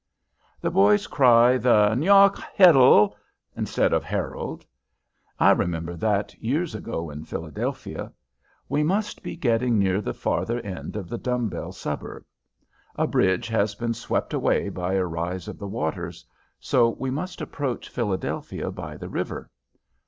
[0.61, 3.15] The boys cry the "N' York Heddle,"
[3.55, 4.65] instead of "Herald";
[5.39, 8.11] I remember that years ago in Philadelphia;
[8.67, 12.25] we must be getting near the farther end of the dumb bell suburb.
[12.95, 16.25] A bridge has been swept away by a rise of the waters,
[16.59, 19.51] so we must approach Philadelphia by the river.